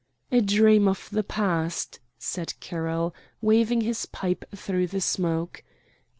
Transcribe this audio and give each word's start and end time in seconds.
"A 0.31 0.41
dream 0.41 0.87
of 0.87 1.07
the 1.11 1.21
past," 1.23 1.99
said 2.17 2.55
Carroll, 2.59 3.13
waving 3.39 3.81
his 3.81 4.07
pipe 4.07 4.45
through 4.51 4.87
the 4.87 4.99
smoke. 4.99 5.63